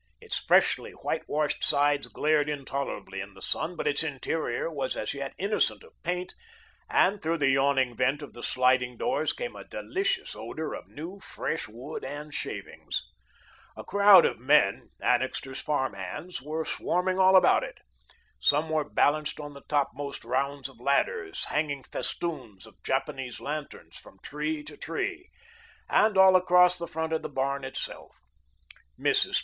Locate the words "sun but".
3.41-3.85